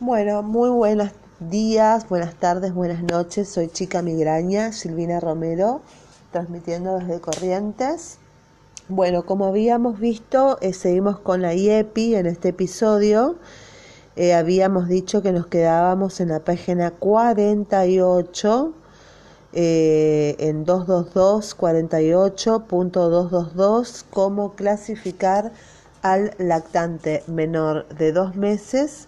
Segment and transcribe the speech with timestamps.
[0.00, 3.48] Bueno, muy buenos días, buenas tardes, buenas noches.
[3.48, 5.80] Soy Chica Migraña, Silvina Romero,
[6.30, 8.18] transmitiendo desde Corrientes.
[8.88, 13.38] Bueno, como habíamos visto, eh, seguimos con la IEPI en este episodio.
[14.14, 18.72] Eh, habíamos dicho que nos quedábamos en la página 48
[19.52, 25.50] eh, en 222 48.222 cómo clasificar
[26.02, 29.07] al lactante menor de dos meses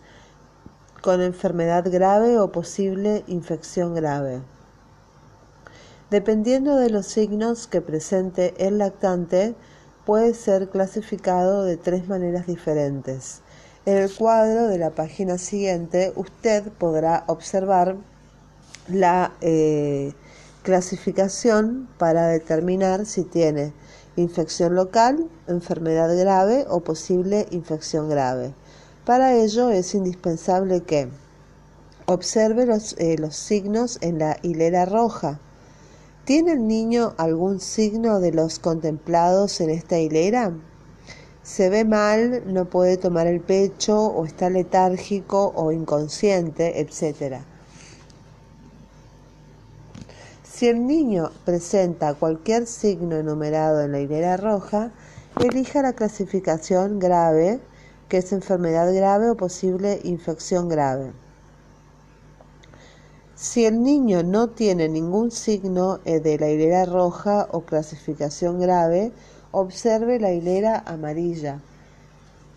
[1.02, 4.40] con enfermedad grave o posible infección grave.
[6.10, 9.54] Dependiendo de los signos que presente el lactante,
[10.04, 13.42] puede ser clasificado de tres maneras diferentes.
[13.86, 17.96] En el cuadro de la página siguiente usted podrá observar
[18.88, 20.12] la eh,
[20.62, 23.72] clasificación para determinar si tiene
[24.16, 28.52] infección local, enfermedad grave o posible infección grave.
[29.10, 31.08] Para ello es indispensable que
[32.06, 35.40] observe los, eh, los signos en la hilera roja.
[36.24, 40.52] ¿Tiene el niño algún signo de los contemplados en esta hilera?
[41.42, 47.40] Se ve mal, no puede tomar el pecho o está letárgico o inconsciente, etc.
[50.44, 54.92] Si el niño presenta cualquier signo enumerado en la hilera roja,
[55.40, 57.58] elija la clasificación grave
[58.10, 61.12] que es enfermedad grave o posible infección grave.
[63.36, 69.12] Si el niño no tiene ningún signo eh, de la hilera roja o clasificación grave,
[69.52, 71.60] observe la hilera amarilla.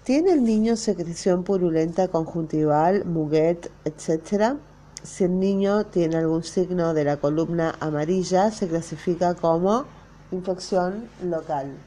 [0.03, 4.57] ¿Tiene el niño secreción purulenta conjuntival, muguet, etc.?
[5.03, 9.85] Si el niño tiene algún signo de la columna amarilla, se clasifica como
[10.31, 11.77] infección local.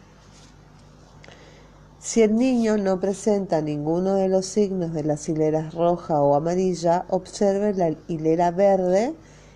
[2.06, 7.04] Si el niño no presenta ninguno de los signos de las hileras roja o amarilla,
[7.08, 9.12] observe la hilera verde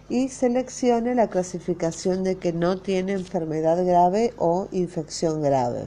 [0.09, 5.87] y seleccione la clasificación de que no tiene enfermedad grave o infección grave.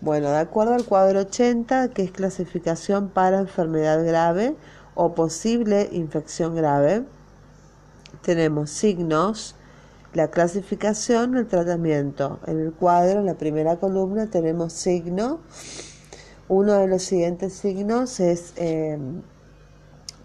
[0.00, 4.56] Bueno, de acuerdo al cuadro 80, que es clasificación para enfermedad grave
[4.94, 7.04] o posible infección grave,
[8.22, 9.56] tenemos signos
[10.14, 12.40] la clasificación, el tratamiento.
[12.46, 15.40] En el cuadro, en la primera columna, tenemos signo.
[16.48, 19.22] Uno de los siguientes signos es em,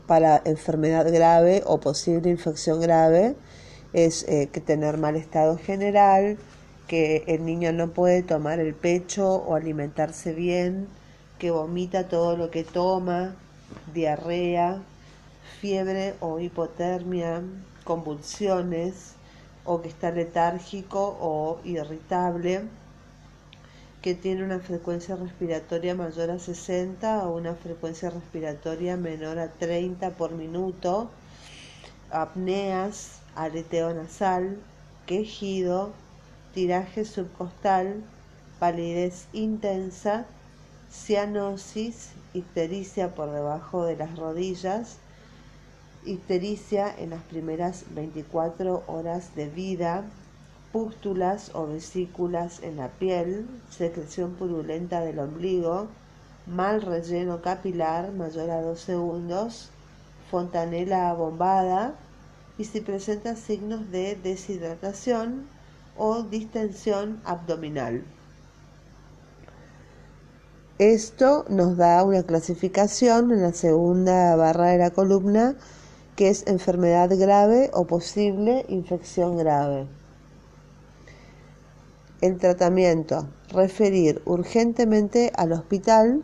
[0.08, 3.36] para enfermedad grave o posible infección grave,
[3.92, 6.38] es eh, que tener mal estado general,
[6.88, 10.88] que el niño no puede tomar el pecho o alimentarse bien,
[11.40, 13.36] que vomita todo lo que toma,
[13.94, 14.82] diarrea,
[15.60, 17.42] fiebre o hipotermia,
[17.84, 19.16] convulsiones,
[19.66, 22.64] o que está letárgico o irritable,
[24.02, 30.10] que tiene una frecuencia respiratoria mayor a 60 o una frecuencia respiratoria menor a 30
[30.12, 31.10] por minuto,
[32.12, 34.58] apneas, aleteo nasal,
[35.06, 35.92] quejido,
[36.54, 38.04] tiraje subcostal,
[38.60, 40.26] palidez intensa,
[40.92, 44.98] cianosis, ictericia por debajo de las rodillas,
[46.06, 50.04] ictericia en las primeras 24 horas de vida,
[50.72, 55.88] pústulas o vesículas en la piel, secreción purulenta del ombligo,
[56.48, 59.70] mal relleno capilar mayor a 2 segundos,
[60.30, 61.94] fontanela abombada
[62.58, 65.48] y si presenta signos de deshidratación
[65.98, 68.04] o distensión abdominal.
[70.80, 75.56] Esto nos da una clasificación en la segunda barra de la columna
[76.16, 79.88] que es enfermedad grave o posible infección grave.
[82.22, 83.28] El tratamiento.
[83.50, 86.24] Referir urgentemente al hospital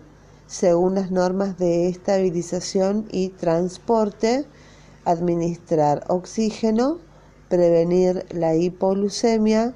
[0.50, 4.46] según las normas de estabilización y transporte,
[5.06, 6.98] administrar oxígeno,
[7.50, 9.76] prevenir la hipoglucemia,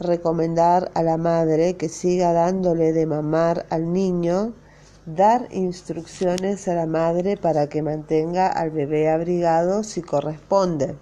[0.00, 4.54] recomendar a la madre que siga dándole de mamar al niño,
[5.06, 10.96] Dar instrucciones a la madre para que mantenga al bebé abrigado si corresponde.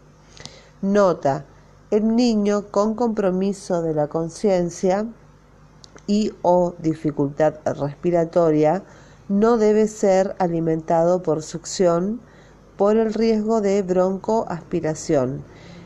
[0.81, 1.45] Nota.
[1.93, 5.07] El niño con compromiso de la conciencia
[6.09, 8.83] y o dificultad respiratoria
[9.29, 12.21] no debe ser alimentado por succión
[12.77, 15.45] por el riesgo de broncoaspiración.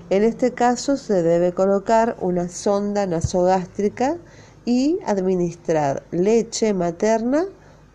[0.08, 4.16] En este caso se debe colocar una sonda nasogástrica
[4.64, 7.44] y administrar leche materna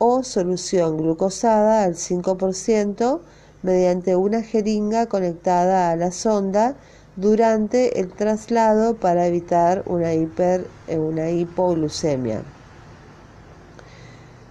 [0.03, 3.19] o solución glucosada al 5%
[3.61, 6.75] mediante una jeringa conectada a la sonda
[7.17, 12.41] durante el traslado para evitar una, hiper, eh, una hipoglucemia.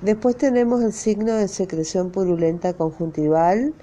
[0.03, 3.75] Después tenemos el signo de secreción purulenta conjuntival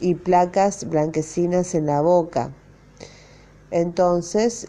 [0.00, 2.50] y placas blanquecinas en la boca.
[3.70, 4.68] Entonces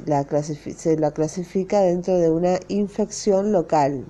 [0.77, 4.05] se la clasifica dentro de una infección local.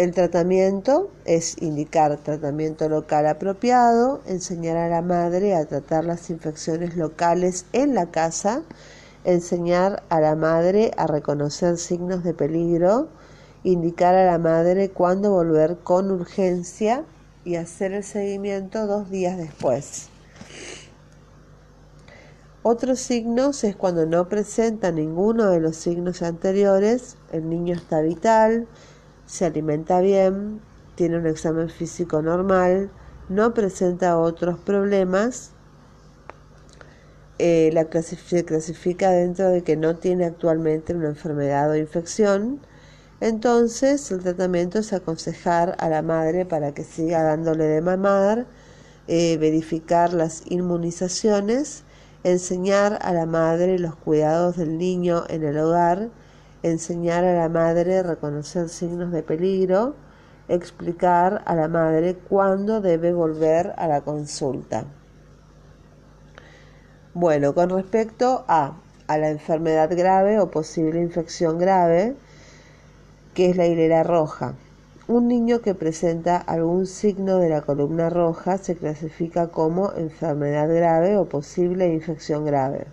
[0.00, 6.96] El tratamiento es indicar tratamiento local apropiado, enseñar a la madre a tratar las infecciones
[6.96, 8.62] locales en la casa,
[9.24, 13.08] enseñar a la madre a reconocer signos de peligro,
[13.62, 17.04] indicar a la madre cuándo volver con urgencia
[17.44, 20.08] y hacer el seguimiento dos días después.
[22.62, 28.66] Otros signos es cuando no presenta ninguno de los signos anteriores, el niño está vital,
[29.30, 30.60] se alimenta bien,
[30.96, 32.90] tiene un examen físico normal,
[33.28, 35.52] no presenta otros problemas,
[37.38, 42.58] eh, la se clasifica dentro de que no tiene actualmente una enfermedad o infección,
[43.20, 48.46] entonces el tratamiento es aconsejar a la madre para que siga dándole de mamar,
[49.06, 51.84] eh, verificar las inmunizaciones,
[52.24, 56.10] enseñar a la madre los cuidados del niño en el hogar,
[56.62, 59.94] enseñar a la madre a reconocer signos de peligro,
[60.48, 64.84] explicar a la madre cuándo debe volver a la consulta.
[67.14, 68.74] Bueno, con respecto a,
[69.06, 72.14] a la enfermedad grave o posible infección grave,
[73.34, 74.54] que es la hilera roja.
[75.08, 81.16] Un niño que presenta algún signo de la columna roja se clasifica como enfermedad grave
[81.16, 82.86] o posible infección grave.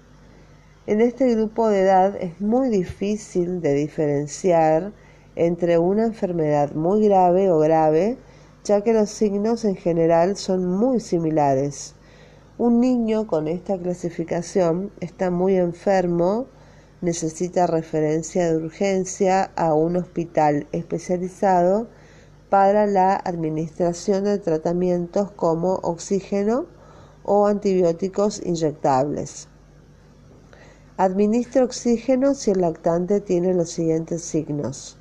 [0.87, 4.93] En este grupo de edad es muy difícil de diferenciar
[5.35, 8.17] entre una enfermedad muy grave o grave,
[8.63, 11.93] ya que los signos en general son muy similares.
[12.57, 16.45] Un niño con esta clasificación está muy enfermo,
[17.01, 21.89] necesita referencia de urgencia a un hospital especializado
[22.49, 26.65] para la administración de tratamientos como oxígeno
[27.23, 29.49] o antibióticos inyectables.
[30.99, 34.97] Administra oxígeno si el lactante tiene los siguientes signos.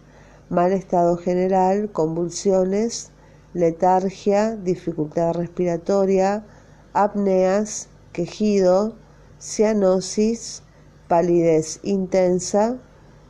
[0.50, 3.12] Mal estado general, convulsiones,
[3.54, 6.44] letargia, dificultad respiratoria,
[6.93, 8.94] apneas, quejido,
[9.40, 10.62] cianosis,
[11.08, 12.76] palidez intensa,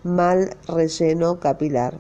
[0.03, 1.97] mal relleno capilar.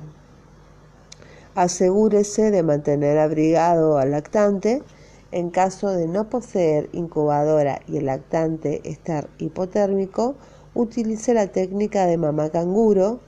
[1.54, 4.82] Asegúrese de mantener abrigado al lactante
[5.30, 10.34] en caso de no poseer incubadora y el lactante estar hipotérmico,
[10.76, 13.20] utilice la técnica de mamá canguro,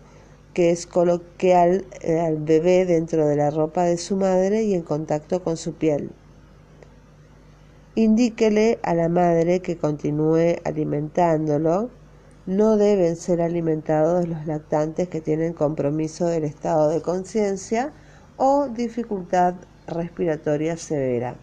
[0.52, 4.82] que es coloquial eh, al bebé dentro de la ropa de su madre y en
[4.82, 6.10] contacto con su piel.
[7.94, 11.90] Indíquele a la madre que continúe alimentándolo.
[12.46, 17.92] No deben ser alimentados los lactantes que tienen compromiso del estado de conciencia
[18.36, 19.54] o dificultad
[19.86, 21.34] respiratoria severa.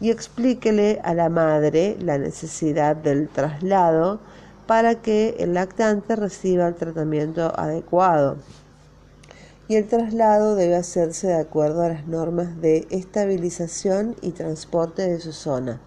[0.00, 4.20] Y explíquele a la madre la necesidad del traslado
[4.70, 8.36] para que el lactante reciba el tratamiento adecuado.
[9.66, 15.18] Y el traslado debe hacerse de acuerdo a las normas de estabilización y transporte de
[15.18, 15.80] su zona.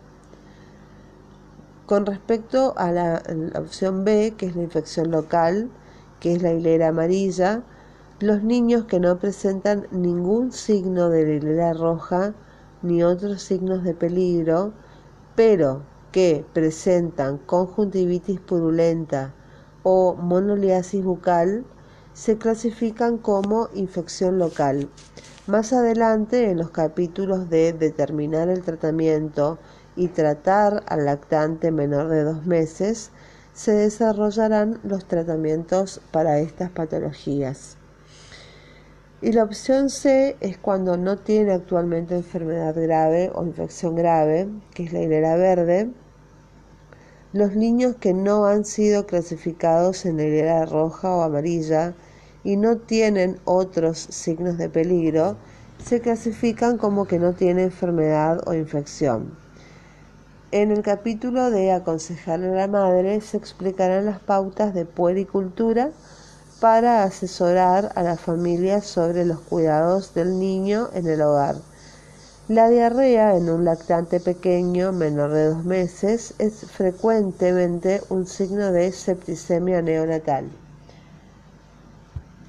[1.86, 3.24] Con respecto a la,
[3.56, 5.70] opción B, que es la infección local,
[6.20, 7.64] que es la hilera amarilla,
[8.20, 12.34] los niños que no presentan ningún signo de la hilera roja
[12.82, 14.74] ni otros signos de peligro,
[15.38, 19.34] pero que presentan conjuntivitis purulenta
[19.84, 21.66] o monoliasis bucal
[22.14, 24.90] se clasifican como infección local.
[25.48, 29.58] Más adelante, en los capítulos de determinar el tratamiento
[29.96, 33.12] y tratar al lactante menor de dos meses,
[33.54, 37.78] se desarrollarán los tratamientos para estas patologías.
[39.22, 44.84] Y la opción C es cuando no tiene actualmente enfermedad grave o infección grave, que
[44.84, 45.92] es la hilera verde,
[47.34, 51.96] los niños que no han sido clasificados en hilera roja o amarilla
[52.44, 55.36] y no tienen otros signos de peligro,
[55.84, 59.36] se clasifican como que no tienen enfermedad o infección.
[60.52, 65.90] En el capítulo de aconsejarle a la madre se explicarán las pautas de puericultura
[66.60, 71.56] para asesorar a la familia sobre los cuidados del niño en el hogar.
[72.50, 78.92] La diarrea en un lactante pequeño menor de dos meses es frecuentemente un signo de
[78.92, 80.50] septicemia neonatal.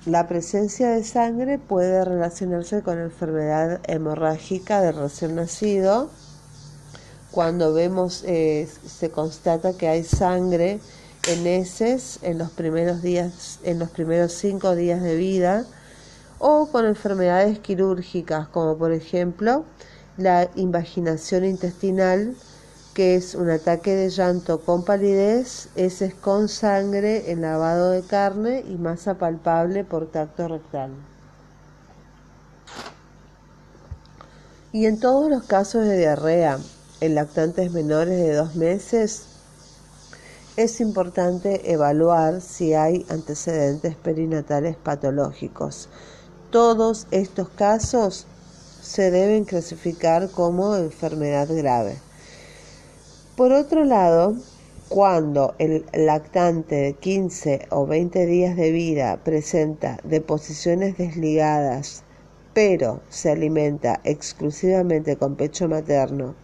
[0.05, 6.11] La presencia de sangre puede relacionarse con enfermedad hemorrágica del recién nacido.
[7.31, 10.81] Cuando vemos, eh, se constata que hay sangre
[11.29, 15.65] en heces en los primeros días, en los primeros cinco días de vida
[16.38, 19.64] o con enfermedades quirúrgicas como por ejemplo
[20.17, 22.37] la invaginación intestinal
[22.95, 28.03] que es un ataque de llanto con palidez, ese es con sangre en lavado de
[28.03, 30.93] carne y masa palpable por tacto rectal.
[34.71, 36.59] Y en todos los casos de diarrea
[37.00, 39.26] en lactantes menores de dos meses,
[40.57, 45.88] es importante evaluar si hay antecedentes perinatales patológicos.
[46.55, 48.29] Todos estos casos
[48.81, 51.97] se deben clasificar como enfermedad grave.
[53.37, 54.37] Por otro lado,
[54.89, 62.05] cuando el lactante de 15 o 20 días de vida presenta deposiciones desligadas,
[62.53, 66.37] pero se alimenta exclusivamente con pecho materno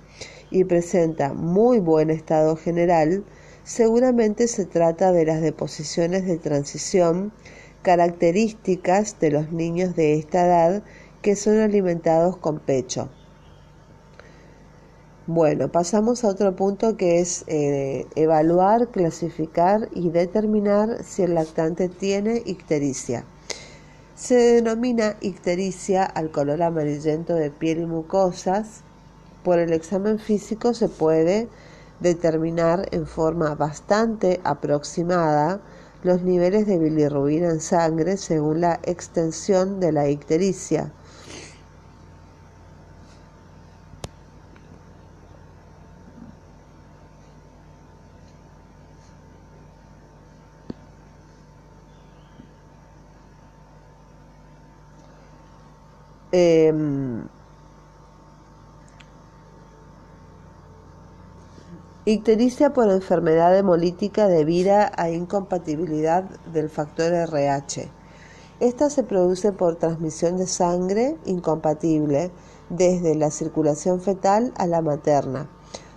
[0.51, 3.23] y presenta muy buen estado general,
[3.63, 7.33] seguramente se trata de las deposiciones de transición
[7.83, 10.83] características de los niños de esta edad
[11.23, 13.09] que son alimentados con pecho.
[15.27, 21.89] Bueno, pasamos a otro punto que es eh, evaluar, clasificar y determinar si el lactante
[21.89, 23.25] tiene ictericia.
[24.17, 28.83] Se denomina ictericia al color amarillento de piel y mucosas.
[29.45, 31.49] Por el examen físico se puede
[32.01, 35.61] determinar en forma bastante aproximada
[36.03, 40.93] los niveles de bilirrubina en sangre según la extensión de la ictericia.
[56.33, 57.29] Em,
[62.07, 67.91] ictericia por enfermedad hemolítica debida a incompatibilidad del factor RH.
[68.59, 72.31] Esta se produce por transmisión de sangre incompatible
[72.71, 75.49] desde la circulación fetal a la materna.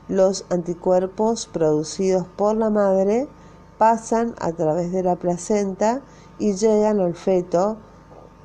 [0.10, 3.30] Los anticuerpos producidos por la madre
[3.78, 6.02] pasan a través de la placenta
[6.38, 7.78] y llegan al feto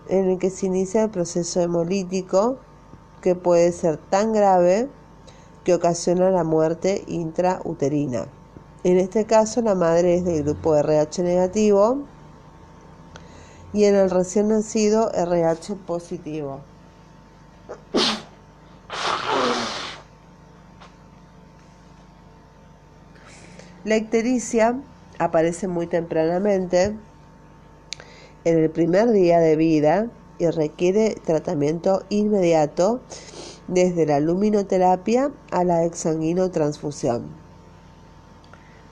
[0.09, 2.59] en el que se inicia el proceso hemolítico
[3.21, 4.89] que puede ser tan grave
[5.69, 8.25] que ocasiona la muerte intrauterina.
[8.85, 12.05] En este caso la madre es del grupo RH negativo
[13.75, 16.61] y en el recién nacido RH positivo.
[23.85, 24.81] La ictericia
[25.19, 26.97] aparece muy tempranamente
[28.45, 30.07] en el primer día de vida
[30.39, 33.03] y requiere tratamiento inmediato
[33.69, 37.27] desde la luminoterapia a la exsanguinotransfusión.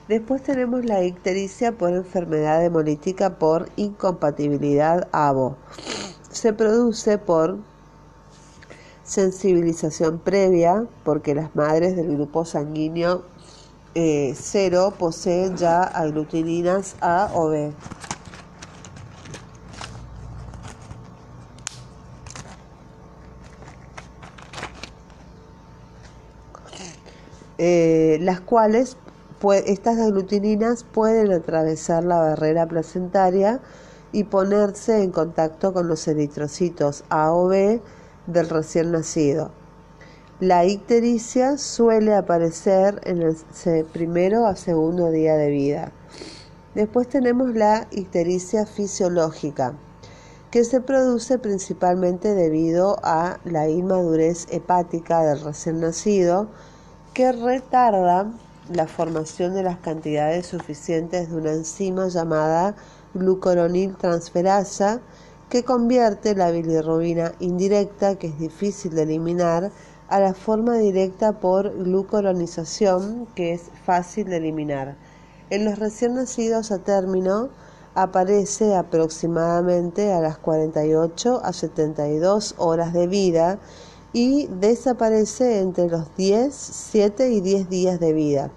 [0.07, 5.57] Después tenemos la ictericia por enfermedad hemolítica por incompatibilidad ABO.
[6.31, 7.57] Se produce por
[9.03, 13.23] sensibilización previa porque las madres del grupo sanguíneo
[13.95, 17.73] eh, cero poseen ya aglutininas A o B.
[27.57, 28.97] Eh, las cuales
[29.65, 33.59] estas aglutininas pueden atravesar la barrera placentaria
[34.11, 37.81] y ponerse en contacto con los eritrocitos A o B
[38.25, 39.51] del recién nacido.
[40.39, 43.35] La ictericia suele aparecer en el
[43.85, 45.91] primero a segundo día de vida.
[46.75, 49.73] Después tenemos la ictericia fisiológica,
[50.51, 56.49] que se produce principalmente debido a la inmadurez hepática del recién nacido,
[57.17, 58.31] que retarda
[58.71, 62.75] la formación de las cantidades suficientes de una enzima llamada
[63.15, 65.01] glucoronil-transferasa
[65.49, 69.71] que convierte la bilirrubina indirecta, que es difícil de eliminar,
[70.09, 74.95] a la forma directa por glucoronización, que es fácil de eliminar.
[75.49, 77.49] En los recién nacidos a término
[77.95, 83.57] aparece aproximadamente a las 48 a 72 horas de vida
[84.13, 88.51] y desaparece entre los 10, 7 y 10 días de vida.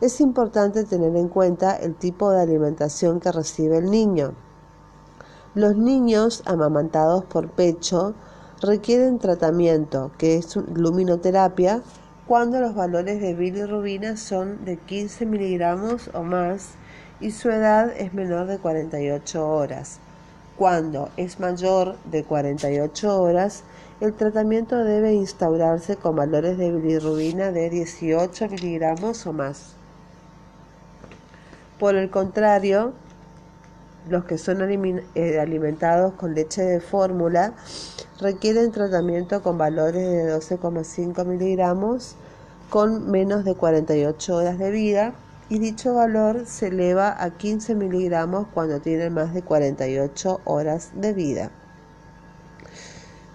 [0.00, 4.34] Es importante tener en cuenta el tipo de alimentación que recibe el niño.
[5.54, 8.14] Los niños amamantados por pecho
[8.60, 11.82] requieren tratamiento, que es luminoterapia,
[12.28, 16.72] cuando los valores de bilirrubina son de 15 miligramos o más
[17.20, 19.98] y su edad es menor de 48 horas.
[20.56, 23.64] Cuando es mayor de 48 horas,
[24.00, 29.74] el tratamiento debe instaurarse con valores de bilirrubina de 18 miligramos o más.
[31.80, 32.92] Por el contrario,
[34.08, 37.54] los que son eh, alimentados con leche de fórmula
[38.20, 42.14] requieren tratamiento con valores de 12,5 miligramos
[42.70, 45.14] con menos de 48 horas de vida
[45.48, 51.12] y dicho valor se eleva a 15 miligramos cuando tienen más de 48 horas de
[51.12, 51.50] vida.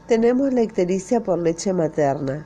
[0.08, 2.46] Tenemos la ictericia por leche materna.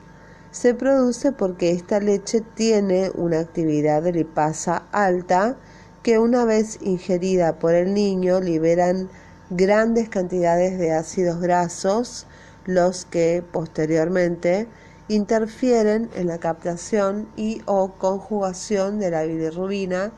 [0.52, 5.56] Se produce porque esta leche tiene una actividad de lipasa alta
[6.04, 9.08] que una vez ingerida por el niño liberan
[9.50, 12.28] grandes cantidades de ácidos grasos,
[12.64, 14.68] los que posteriormente
[15.08, 20.12] interfieren en la captación y o conjugación de la bilirrubina,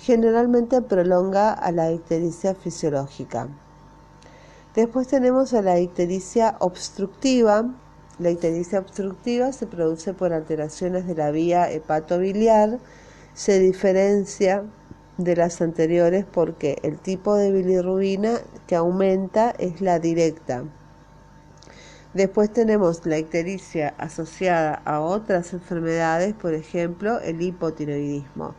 [0.00, 3.48] generalmente prolonga a la ictericia fisiológica.
[4.76, 7.74] Después tenemos a la ictericia obstructiva.
[8.18, 12.78] La ictericia obstructiva se produce por alteraciones de la vía hepatobiliar,
[13.32, 14.64] se diferencia
[15.16, 18.34] de las anteriores porque el tipo de bilirrubina
[18.66, 20.64] que aumenta es la directa.
[22.12, 28.54] Después tenemos la ictericia asociada a otras enfermedades, por ejemplo, el hipotiroidismo.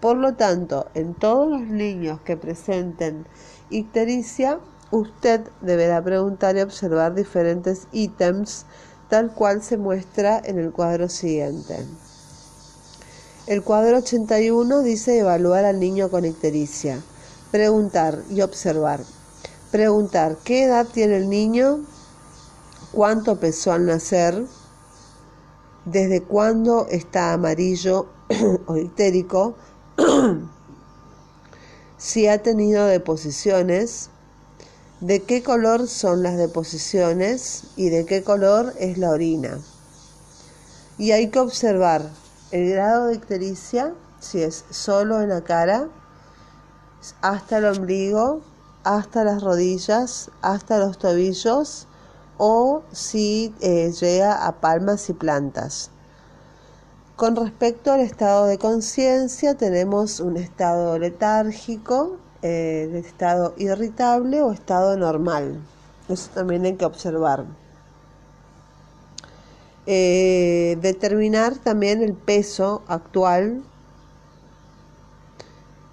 [0.00, 3.26] Por lo tanto, en todos los niños que presenten
[3.70, 4.58] ictericia,
[4.90, 8.66] usted deberá preguntar y observar diferentes ítems,
[9.08, 11.86] tal cual se muestra en el cuadro siguiente.
[13.46, 17.00] El cuadro 81 dice evaluar al niño con ictericia.
[17.50, 19.00] Preguntar y observar.
[19.72, 21.80] Preguntar qué edad tiene el niño,
[22.92, 24.44] cuánto pesó al nacer,
[25.84, 28.06] desde cuándo está amarillo
[28.66, 29.56] o ictérico,
[31.98, 34.10] si ha tenido deposiciones,
[35.00, 39.58] de qué color son las deposiciones y de qué color es la orina.
[40.98, 42.10] Y hay que observar
[42.50, 45.88] el grado de ictericia, si es solo en la cara,
[47.22, 48.42] hasta el ombligo,
[48.84, 51.86] hasta las rodillas, hasta los tobillos
[52.36, 55.90] o si eh, llega a palmas y plantas.
[57.16, 64.96] Con respecto al estado de conciencia, tenemos un estado letárgico, eh, estado irritable o estado
[64.96, 65.60] normal.
[66.08, 67.44] Eso también hay que observar.
[69.86, 73.62] Eh, determinar también el peso actual.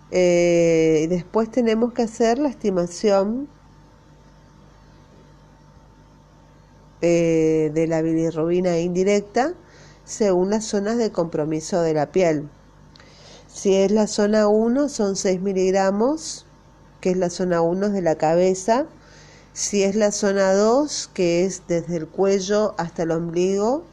[0.09, 3.49] después tenemos que hacer la estimación
[7.01, 9.53] Eh, de la bilirrubina indirecta
[10.03, 12.49] según las zonas de compromiso de la piel.
[13.57, 16.45] Si es la zona 1 son 6 miligramos,
[17.01, 18.85] que es la zona 1 de la cabeza.
[19.53, 23.83] Si es la zona 2, que es desde el cuello hasta el ombligo,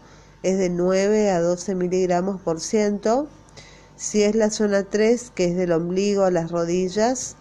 [0.42, 3.26] es de 9 a 12 miligramos por ciento.
[3.96, 7.36] Si es la zona 3, que es del ombligo a las rodillas,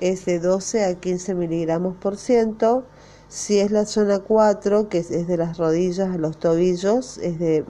[0.00, 2.86] es de 12 a 15 miligramos por ciento.
[3.28, 7.66] Si es la zona 4, que es de las rodillas a los tobillos, es de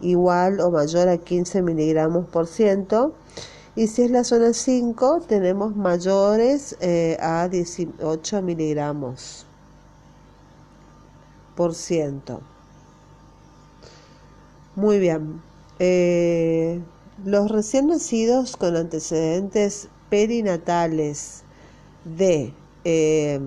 [0.00, 3.14] igual o mayor a 15 miligramos por ciento.
[3.74, 9.46] Y si es la zona 5, tenemos mayores eh, a 18 miligramos
[11.54, 12.40] por ciento.
[14.74, 15.42] Muy bien.
[15.78, 16.80] Eh,
[17.24, 21.42] los recién nacidos con antecedentes perinatales
[22.04, 22.54] de
[22.84, 23.40] eh,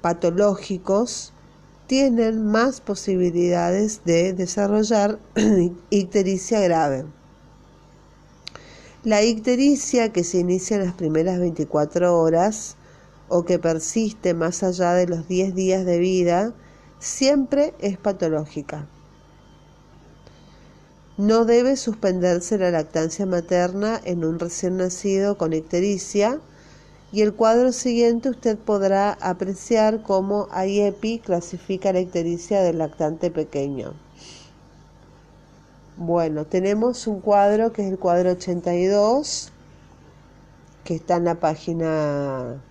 [0.00, 1.32] patológicos
[1.88, 5.18] tienen más posibilidades de desarrollar
[5.90, 7.06] ictericia grave.
[9.04, 12.76] La ictericia que se inicia en las primeras 24 horas
[13.28, 16.52] o que persiste más allá de los 10 días de vida
[16.98, 18.86] siempre es patológica.
[21.16, 26.38] No debe suspenderse la lactancia materna en un recién nacido con ictericia
[27.10, 33.94] y el cuadro siguiente usted podrá apreciar cómo IEPI clasifica la ictericia del lactante pequeño.
[35.96, 39.50] Bueno, tenemos un cuadro que es el cuadro 82,
[40.84, 42.62] que está en la página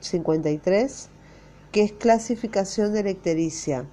[0.00, 1.08] 53,
[1.70, 3.86] que es clasificación de la ictericia.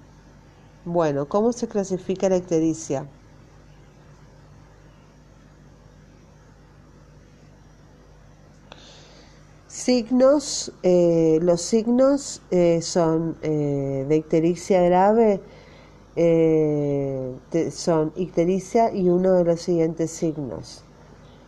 [0.84, 3.06] Bueno, ¿cómo se clasifica la ictericia?
[9.80, 15.40] Signos, eh, los signos eh, son eh, de ictericia grave,
[17.70, 20.84] son ictericia y uno de los siguientes signos.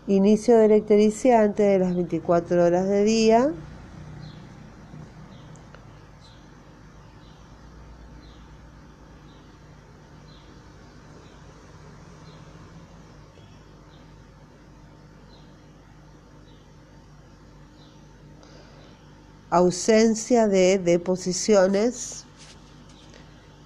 [0.06, 3.52] Inicio de la ictericia antes de las 24 horas de día,
[19.52, 22.24] ausencia de deposiciones,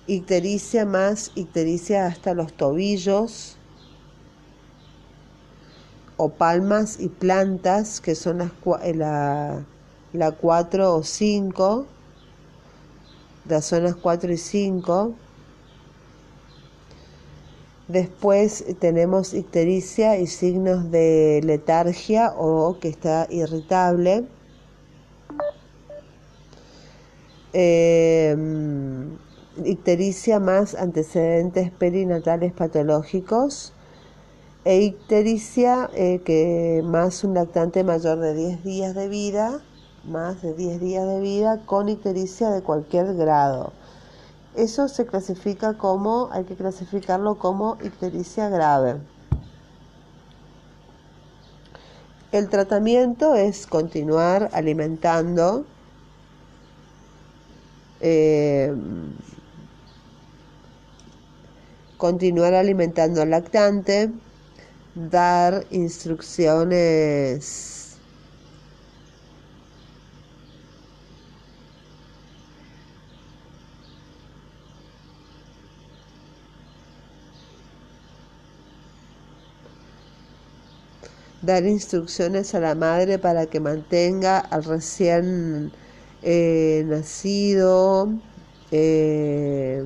[0.09, 3.57] ictericia más ictericia hasta los tobillos,
[6.17, 8.51] o palmas y plantas, que son las,
[8.83, 9.65] eh, la,
[10.13, 11.87] la 4 o 5,
[13.49, 15.15] las zonas 4 y 5.
[17.87, 24.27] Después tenemos ictericia y signos de letargia o que está irritable.
[27.53, 28.37] Eh,
[29.65, 33.73] ictericia más antecedentes perinatales patológicos
[34.65, 39.63] e ictericia eh, que más un lactante mayor de 10 días de vida,
[40.05, 43.73] más de 10 días de vida con ictericia de cualquier grado.
[44.55, 48.97] Eso se clasifica como, hay que clasificarlo como ictericia grave.
[52.33, 55.65] El tratamiento es continuar alimentando
[58.01, 58.73] eh,
[61.97, 64.13] continuar alimentando al lactante,
[64.95, 68.01] dar instrucciones
[81.41, 85.73] dar instrucciones a la madre para que mantenga al recién
[86.29, 88.13] eh, nacido,
[88.73, 89.85] eh,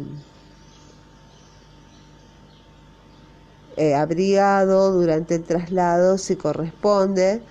[3.77, 7.43] eh, abrigado durante el traslado si corresponde,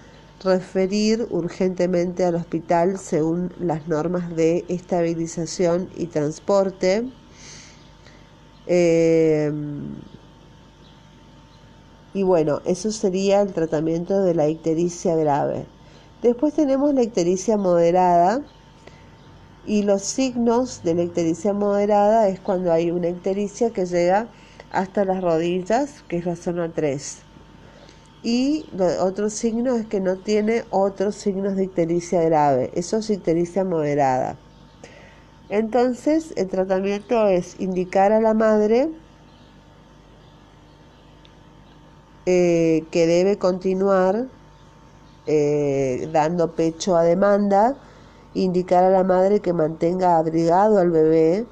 [0.44, 7.06] referir urgentemente al hospital según las normas de estabilización y transporte.
[12.14, 15.66] y bueno, eso sería el tratamiento de la ictericia grave.
[16.24, 18.42] Después tenemos la ictericia moderada,
[19.70, 24.28] y los signos de la ictericia moderada es cuando hay una ictericia que llega
[24.72, 27.20] hasta las rodillas, que es la zona 3.
[28.24, 28.66] Y
[29.00, 34.38] otro signo es que no tiene otros signos de ictericia grave, eso es ictericia moderada.
[35.50, 38.90] Entonces, el tratamiento es indicar a la madre
[42.26, 44.26] eh, que debe continuar
[45.28, 47.78] eh, dando pecho a demanda
[48.44, 51.46] indicar a la madre que mantenga abrigado al bebé,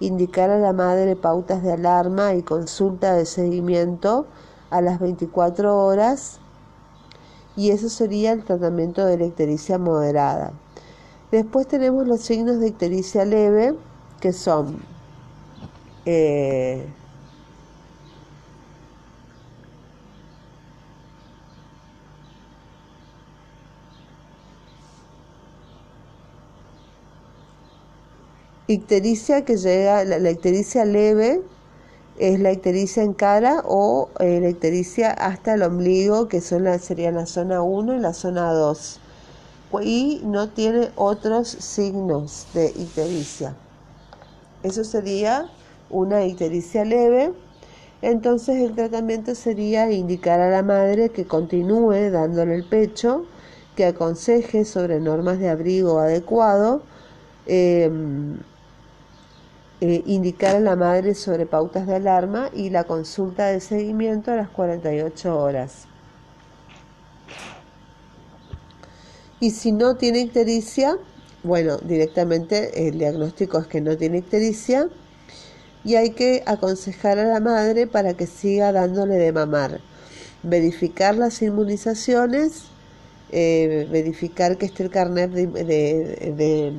[0.00, 4.26] indicar a la madre pautas de alarma y consulta de seguimiento
[4.70, 6.40] a las 24 horas
[7.56, 10.52] y eso sería el tratamiento de la ictericia moderada.
[11.30, 13.74] Después tenemos los signos de ictericia leve
[14.20, 14.82] que son
[16.06, 16.86] eh,
[28.70, 31.42] Ictericia que llega, la, ictericia leve
[32.20, 36.78] es la ictericia en cara o eh, la ictericia hasta el ombligo, que son la,
[36.78, 39.00] sería la zona 1 y la zona 2.
[39.82, 43.56] Y no tiene otros signos de ictericia.
[44.62, 45.50] Eso sería
[45.90, 47.32] una ictericia leve.
[48.02, 53.24] Entonces el tratamiento sería indicar a la madre que continúe dándole el pecho,
[53.74, 56.82] que aconseje sobre normas de abrigo adecuado,
[57.46, 58.38] em,
[59.82, 64.36] eh, indicar a la madre sobre pautas de alarma y la consulta de seguimiento a
[64.36, 65.86] las 48 horas.
[69.40, 70.98] Y si no tiene ictericia,
[71.42, 74.90] bueno, directamente el diagnóstico es que no tiene ictericia
[75.82, 79.80] y hay que aconsejar a la madre para que siga dándole de mamar.
[80.42, 82.64] Verificar las inmunizaciones,
[83.32, 86.74] eh, verificar que esté el carnet de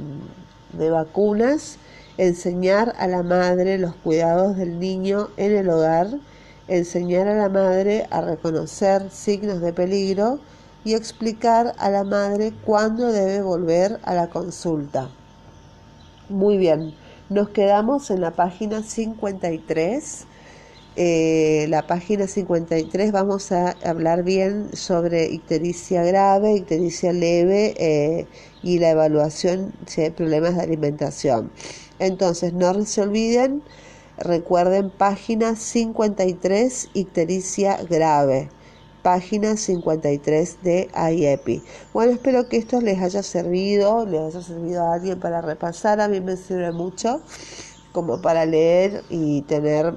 [0.91, 1.79] vacunas
[2.21, 6.07] enseñar a la madre los cuidados del niño en el hogar,
[6.67, 10.38] enseñar a la madre a reconocer signos de peligro
[10.84, 15.10] y explicar a la madre cuándo debe volver a la consulta.
[16.29, 16.93] Muy bien,
[17.29, 20.27] nos quedamos en la página 53.
[20.97, 28.27] Eh, la página 53 vamos a hablar bien sobre ictericia grave, ictericia leve eh,
[28.62, 31.51] y la evaluación si hay problemas de alimentación.
[31.99, 33.63] Entonces, no se olviden,
[34.17, 38.49] recuerden página 53, ictericia grave.
[39.04, 41.63] Página 53 de IEPI.
[41.91, 46.01] Bueno, espero que esto les haya servido, les haya servido a alguien para repasar.
[46.01, 47.21] A mí me sirve mucho
[47.91, 49.95] como para leer y tener,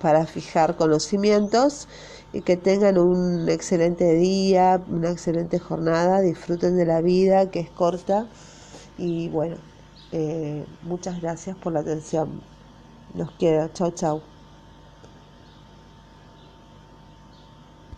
[0.00, 1.88] para fijar conocimientos
[2.32, 7.70] y que tengan un excelente día, una excelente jornada, disfruten de la vida que es
[7.70, 8.30] corta
[8.96, 9.58] Y bueno,
[10.12, 12.42] eh, muchas gracias por la atención.
[13.14, 13.68] Los quiero.
[13.70, 14.39] Chau, chau.